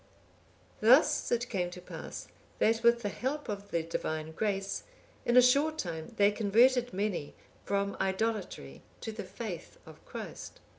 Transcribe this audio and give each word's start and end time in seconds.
Thus 0.79 1.31
it 1.31 1.47
came 1.47 1.69
to 1.69 1.79
pass, 1.79 2.27
that 2.57 2.81
with 2.81 3.03
the 3.03 3.09
help 3.09 3.47
of 3.47 3.69
the 3.69 3.83
Divine 3.83 4.31
grace, 4.31 4.81
in 5.27 5.37
a 5.37 5.43
short 5.43 5.77
time 5.77 6.13
they 6.17 6.31
converted 6.31 6.91
many 6.91 7.35
from 7.65 7.95
idolatry 8.01 8.81
to 9.01 9.11
the 9.11 9.23
faith 9.25 9.77
of 9.85 10.03
Christ. 10.05 10.59